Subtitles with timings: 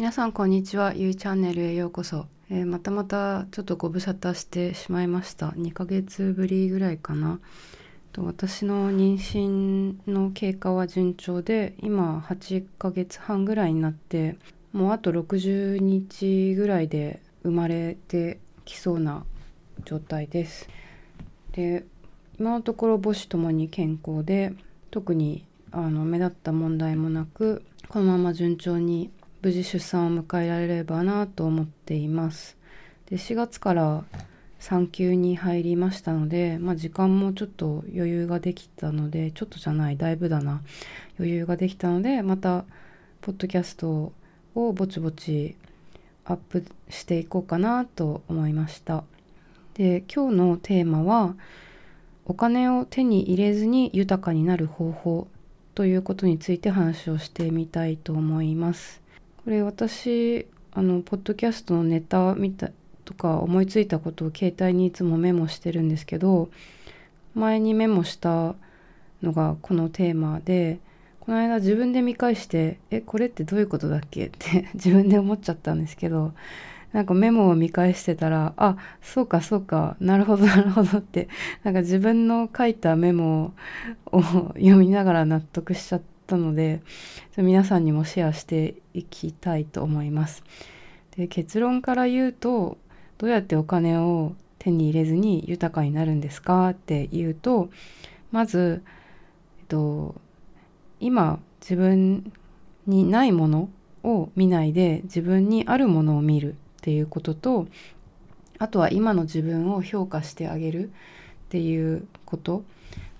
[0.00, 0.94] 皆さんこんにちは。
[0.94, 5.48] ゆうチャンネルへようこそ、えー、またまたちょっとご無沙汰してしまいました。
[5.48, 7.38] 2ヶ月ぶりぐらいかな。
[8.12, 14.38] と私の妊娠の経過は順調で今8ヶ月半ぐらいになって
[14.72, 19.26] もうあと60日ぐらいで生まれてきそうな
[19.84, 20.66] 状態です。
[21.52, 21.84] で
[22.38, 24.54] 今のところ母子ともに健康で
[24.90, 29.10] 特にあの目立った問題もなくこのまま順調に
[29.42, 32.56] 無事出産を迎えられればなと思っています。
[33.06, 34.04] で4月から
[34.58, 40.60] 産休に入りましたので、まあ、時間もちょっと余裕ができたのでちょっとじゃないだいぶだな。
[41.18, 42.64] 余裕ができたのでまた
[43.22, 44.12] ポッドキャスト
[44.54, 45.56] をぼちぼち
[46.24, 49.04] アップしていこうかなと思いました。
[49.74, 51.34] で今日のテーマは
[52.26, 55.28] お金を手に入れずに豊かになる方法
[55.74, 59.00] ということについて話をしてみたいと思います。
[59.44, 62.70] これ私あのポッドキャストのネタ見た
[63.04, 66.48] とか思いついたことを携帯にいつもメモしてるんですけど
[67.34, 68.54] 前にメモした
[69.22, 70.78] のがこのテーマで
[71.20, 74.26] この間自分で見返してえこれってどういうことだっけ？
[74.26, 76.32] って 自分で思っちゃったんですけど
[76.92, 81.28] なんかメモを見返してたらあそうかそうかなるほどなるほどって
[81.62, 83.52] なんか自分の書いたメモ
[84.06, 84.22] を
[84.54, 86.80] 読みながら納得しちゃってたので
[87.36, 90.44] 皆さんにもシェアしていきたいと思います。
[91.16, 92.78] で結論から言うと
[93.18, 97.70] どうやってお金を手に入れずに豊かになるんですかっていうと
[98.30, 98.82] まず、
[99.58, 100.14] えっと、
[101.00, 102.32] 今自分
[102.86, 103.68] にないもの
[104.04, 107.66] を見ないで自分にあるものを見るっていうことと
[108.58, 110.92] あとは今の自分を評価してあげるっ
[111.48, 112.62] ていうこと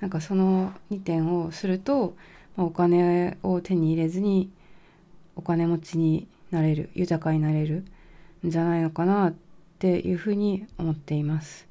[0.00, 2.14] なんかその2点をすると、
[2.56, 4.50] まあ、お金を手に入れずに
[5.36, 7.84] お金持ちになれる豊かになれる
[8.46, 9.34] んじゃないのかなっ
[9.78, 11.68] ていうふうに思っています。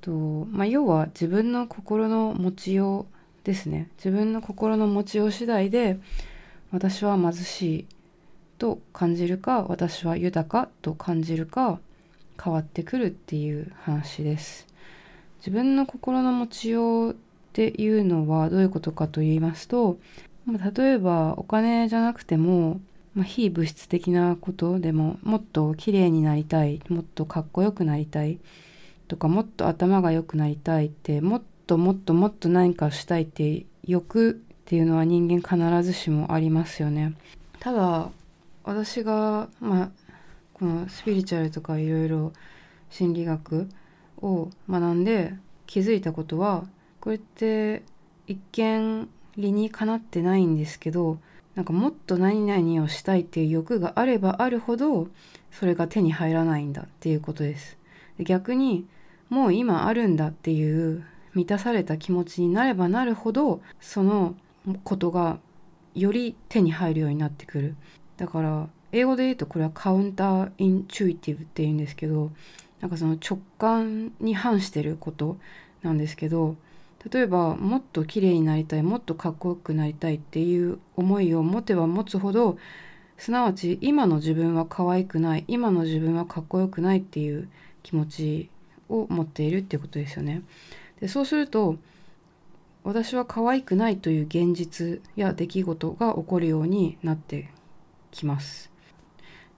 [0.00, 0.10] と
[0.50, 5.98] まあ、要は自分の心の持ちようですね自分の心の持ちよう次第で
[6.70, 7.86] 私は貧しい
[8.58, 11.80] と感じるか私は豊かと感じるか
[12.42, 14.66] 変わってくるっていう話です
[15.38, 17.16] 自分の心の持ちよう
[17.48, 19.98] っていうのはどういうことかと言いますと
[20.46, 22.80] まあ例えばお金じゃなくても、
[23.14, 28.38] まあ、非物質的なことでももっと綺麗になりたいもっとかっこよくなりたい
[29.08, 34.34] とかもっと頭が良くなりたいってもっともっともっと何かしたいって欲っ
[34.66, 37.14] ていうのは人間必ずしもありますよね。
[37.58, 38.10] ただ
[38.64, 39.90] 私が、まあ、
[40.52, 42.32] このスピリチュアルとかいろいろ
[42.90, 43.68] 心理学
[44.20, 45.34] を学んで
[45.66, 46.66] 気づいたことは
[47.00, 47.82] これって
[48.26, 51.18] 一見理にかなってないんですけど
[51.54, 55.08] なんかもっと何々をしたいっていう欲があればあるほど
[55.50, 57.78] それが手に入らないんだっていうことです。
[58.16, 58.86] で逆に
[59.28, 61.04] もう今あるんだっていう
[61.34, 64.34] 満たされた気持ちになればなるほどその
[64.84, 65.38] ことが
[65.94, 67.76] より手に入るようになってくる
[68.16, 72.30] だから英語で言うとこれはカウンターインチュイティブって言うんですけど
[72.80, 75.38] なんかその直感に反してること
[75.82, 76.56] なんですけど
[77.10, 82.58] 例えばもっと綺麗になりたいもっとかっこよくなりたいっていう思いを持てば持つほど
[83.16, 87.48] すなわち今の自分は可愛くない今の自分はかっこよくないっていう
[87.82, 88.50] 気持ち
[88.88, 90.42] を持っているっていうことですよね。
[91.00, 91.76] でそうすると
[92.84, 97.50] 私は可愛くないという現実や出来事が起こるようになって
[98.10, 98.70] きます。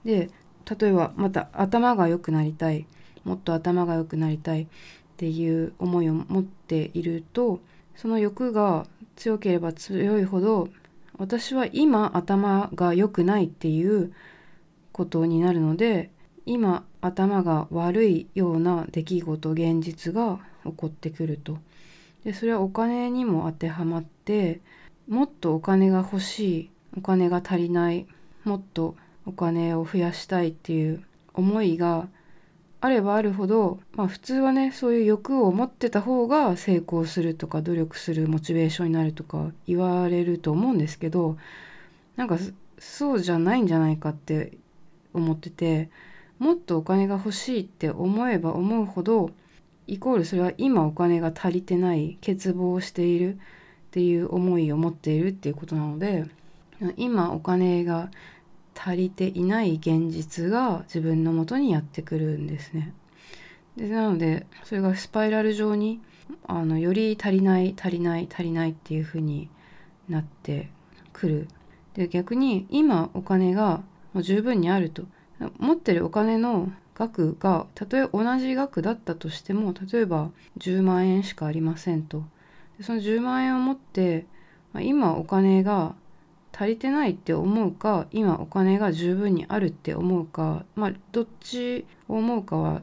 [0.04, 0.30] で
[0.78, 2.86] 例えばまた頭が良くなりたい
[3.24, 4.68] もっと頭が良くなりたい
[5.20, 7.60] っていう思いを持っていると
[7.94, 8.86] その欲が
[9.16, 10.70] 強ければ強いほど
[11.18, 14.14] 私は今頭が良くないっていう
[14.92, 16.10] ことになるので
[16.46, 21.58] 今頭が悪いような出来事現実が起こってくると。
[22.24, 24.60] でそれはお金にも当てはまって
[25.06, 28.06] もっとお金が欲しいお金が足りない
[28.44, 31.04] もっとお金を増やしたいっていう
[31.34, 32.08] 思いが
[32.82, 41.36] あればあるほど、まあ、普通はねそういう欲を持ってた方が成功するとか努力するモチベーションになるとか言われると思うんですけど
[42.16, 42.38] なんか
[42.78, 44.56] そうじゃないんじゃないかって
[45.12, 45.90] 思ってて
[46.38, 49.30] もっとお金が欲しいって思えば思うほど
[49.86, 53.38] イコールそれは今お金が足りてない欠乏しているっ
[53.90, 56.24] ていう思いを持っているっていうことなので
[56.96, 58.10] 今お金が
[58.74, 62.92] 足りていない現実が自分のもとにやってくるんですね。
[63.76, 66.00] でなのでそれがスパイラル状に
[66.46, 69.48] あのより足りない足りない足りないっていう風に
[70.08, 70.70] なって
[71.12, 71.48] くる。
[71.94, 73.82] で逆に今お金が
[74.12, 75.04] もう十分にあると
[75.58, 82.24] 持ってるお金の額がたとえ同じ額だったとしても例えば10万円しかありませんと
[82.82, 84.26] その10万円を持って、
[84.72, 85.94] まあ、今お金が
[86.52, 92.82] 足りてないって思うか今お金が十分にあるって思うかまあどっちを思うかは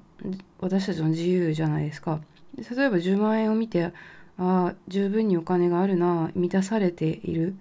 [0.59, 2.19] 私たちの自由じゃないですか。
[2.57, 3.91] 例えば10万円を見てあ
[4.39, 7.55] あ十分にお金があるな満たされている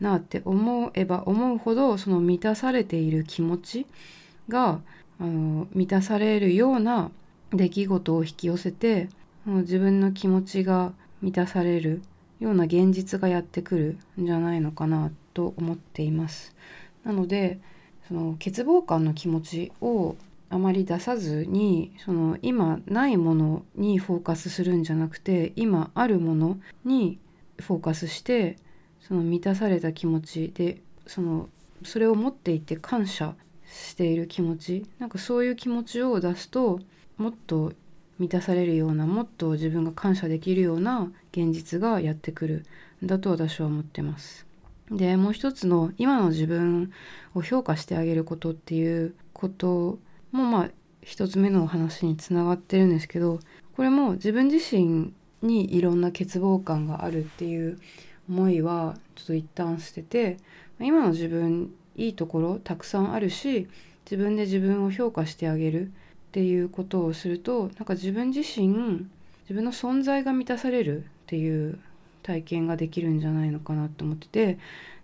[0.00, 3.86] なって思えば思うほどその満たされている気持ち
[4.48, 4.80] が
[5.20, 7.10] あの満たされるような
[7.50, 9.08] 出来事を引き寄せて
[9.46, 12.02] 自分の気持ちが満たされる
[12.40, 16.52] ような現実がやってくるんじゃないのかなってと思っています。
[17.04, 17.60] なので
[18.08, 20.16] その欠乏感の気持ちを
[20.50, 27.20] あまり出さずにその今ないものにフォーカスするんじゃなくて今あるものに
[27.60, 28.56] フォーカスして
[29.06, 31.48] その満たされた気持ちでその
[31.84, 33.36] それを持っていて感謝
[33.70, 36.80] している気持ちなんかそういう気持ちを出すと
[37.16, 37.74] もっと
[38.18, 42.66] 満たされるようなもっと自分が感謝できるような現実がやってくる
[43.04, 44.47] んだと私は思ってます。
[44.90, 46.92] でもう一つの今の自分
[47.34, 49.98] を評価してあげることっていうこと
[50.32, 50.70] もまあ
[51.02, 53.40] 一つ目のお話につながってるんですけど
[53.76, 55.12] これも自分自身
[55.42, 57.78] にいろんな欠乏感があるっていう
[58.28, 60.36] 思いはちょっと一旦捨てて
[60.80, 63.68] 今の自分いいところたくさんあるし
[64.04, 65.90] 自分で自分を評価してあげるっ
[66.32, 69.06] ていうことをするとなんか自分自身
[69.42, 71.78] 自分の存在が満たされるっていう
[72.22, 74.58] 体験ができるんじゃないのかなと思ってて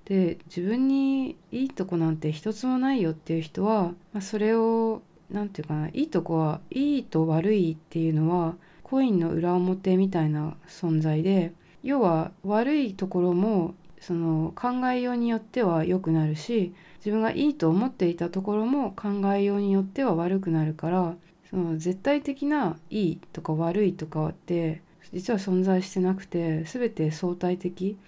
[0.04, 11.52] で自分にいいとこなんて一つもないよっていう人は、まあ、それを何て言うかないいとこはいいと悪いっていうのはコインの裏表みたいな存在で
[11.82, 21.14] 要は悪いところもその考えようによっては良くなるし自分がいいと思っていたところも考えようによっては悪くなるから
[21.48, 27.98] その絶対的ないいとか悪いとかって実は存在してなくて全て相対的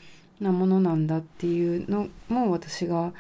[0.40, 3.12] なものなんだっていうのも私が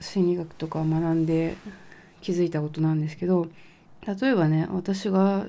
[0.00, 1.56] 心理学とか学んで
[2.20, 3.48] 気づいたことなんですけど
[4.06, 5.46] 例えばね私が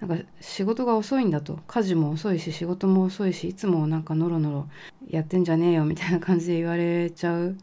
[0.00, 1.58] なんか仕事が遅いんだと。
[1.66, 4.66] 家事も遅いし仕事も遅いしいつもなんかノロノロ
[5.08, 7.56] やってんじゃねえよみたいな感じで言われちゃう。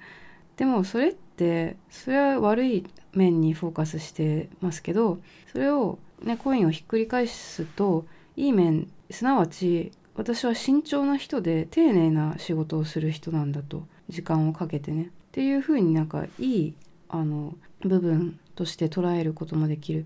[0.57, 5.19] でもそれってそれは悪い面にフォーカスしてますけど
[5.51, 8.05] それを、ね、コインをひっくり返すと
[8.35, 15.04] いい面すなわち私は慎重な人で丁寧な仕事をする人なんだと時間をかけてね。
[15.04, 16.75] っていう風になんかいい
[17.10, 20.06] あの部分として捉えることもできる。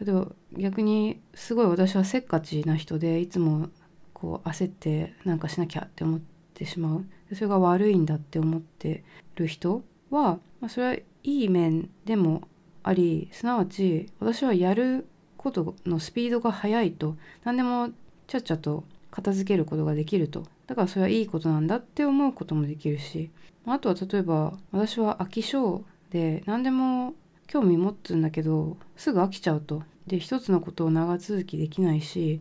[0.00, 3.68] 例えば逆にすごい私はせっかちな人でいつも
[4.12, 6.20] こう焦ってなんかしなきゃって思っ
[6.54, 7.04] てしまう。
[7.34, 9.04] それが悪いんだって思って
[9.36, 12.42] る人は、まあ、それはいい面でも
[12.82, 15.06] ありすなわち私はやる
[15.36, 17.90] ことのスピードが速いと何でも
[18.30, 20.46] ちゃっちゃと片付けることができると。
[20.68, 23.30] だからそれはいいことなんだって思うこともできるし。
[23.66, 27.14] あとは例えば私は飽き性で何でも
[27.46, 29.82] 興味持つんだけどすぐ飽きちゃうと。
[30.06, 32.40] で一つのことを長続きできないし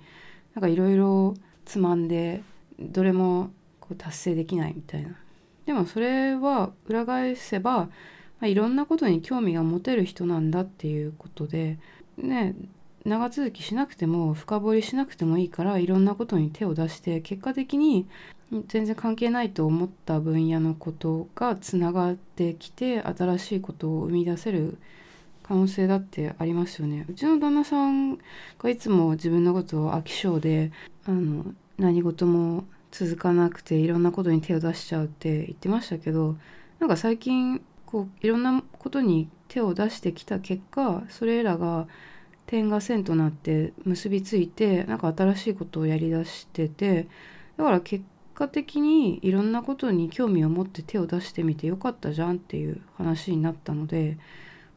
[0.55, 1.33] なんかいろいろ
[1.65, 2.41] つまんで
[2.79, 5.09] どれもこう達成できないみたいな。
[5.65, 7.89] でもそれは裏返せば、
[8.41, 11.77] いろんなことに興味が持てる人なんだっていうことで。
[12.17, 12.55] ね
[13.05, 18.07] 長続きしなくても深掘りしなくてもいいからいろんなことに手を出して結果的に
[18.67, 24.77] 全然関係ないと思った分野のことがつながってきて新しいことを生み出せる
[25.43, 27.05] 可能性だってありますよね。
[27.09, 30.71] うちの旦那さんがいつも自分のことを飽き性で
[31.05, 31.45] あの
[31.77, 36.35] 何事も続かなくていろんなことに手を出しちゃうって言ってましたけど
[36.79, 41.87] なんか最近こういろんなことに手を出してきた結果それらが
[42.49, 47.07] 点が線となって結びついてなんか新しいことをやりだしてて
[47.57, 48.03] だから結
[48.33, 54.17] 果的にいろんなことに興味を持って手を出してみてよかったじゃんっていう話になったので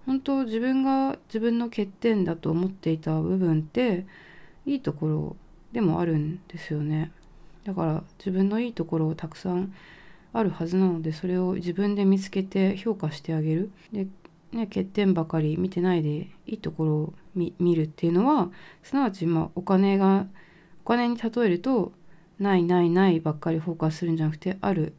[0.05, 4.05] 本当自分が自分の欠点だと思っていた部分って
[4.67, 5.37] いいところ
[5.73, 7.11] でもあるんですよね。
[7.65, 9.73] だから自分のいいところをたくさん
[10.35, 14.09] あるはずなのでそれを自分で見つけて評価してあげるで、
[14.53, 18.51] ね、欠点ばかり見てないでいいところを見るっていうのは
[18.83, 20.27] すなわちまお金が
[20.85, 21.93] お金に例えると
[22.39, 24.95] ないないないばっかりフォーカスするんじゃなくてある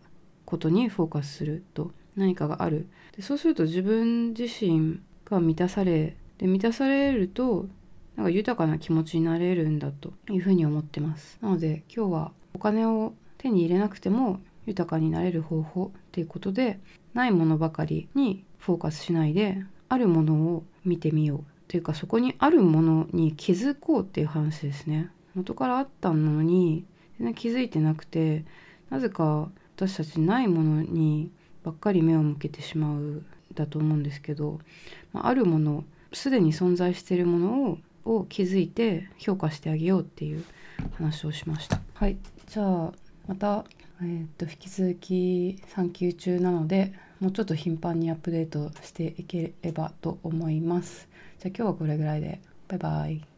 [0.46, 2.88] ことにフォーカスすると何かがある。
[3.16, 7.68] でそうすると自分自身が満たされで満たされると
[8.16, 11.38] なんか豊かな気持ちになれるんだというふうに思ってます。
[11.42, 16.80] なので今日はお金を手に入れなくても豊かになれる方法っていうことで
[17.14, 26.86] ないものばかりにフォーカスしないであるものを見てみようというかそこにあるものに気づこうっていう話ですね元からあったのに
[27.20, 28.46] 全然気づいてなくて
[28.90, 31.32] なぜか私たちないものに
[31.64, 34.60] ばっかり目を向けてしまうだと思うんですけど
[35.14, 40.44] あるものすでに存在しているものをを気づいて評価してあげようっていう
[40.96, 41.80] 話をしました。
[41.94, 42.18] はい
[42.48, 42.92] じゃあ
[43.28, 43.64] また、
[44.02, 51.08] えー、っと引き続き産休中なのでもうちょっと頻繁にアップデートしていければと思います。
[51.40, 53.33] じゃあ今日はこれぐらいでバイバイ。